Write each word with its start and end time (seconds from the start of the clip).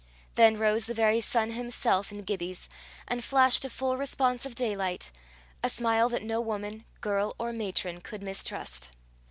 Then 0.33 0.57
rose 0.57 0.87
the 0.87 0.95
very 0.95 1.21
sun 1.21 1.51
himself 1.51 2.11
in 2.11 2.23
Gibbie's, 2.23 2.67
and 3.07 3.23
flashed 3.23 3.63
a 3.65 3.69
full 3.69 3.97
response 3.97 4.47
of 4.47 4.55
daylight 4.55 5.11
a 5.61 5.69
smile 5.69 6.09
that 6.09 6.23
no 6.23 6.41
woman, 6.41 6.85
girl, 7.01 7.35
or 7.37 7.53
matron, 7.53 8.01
could 8.01 8.23
mistrust. 8.23 8.93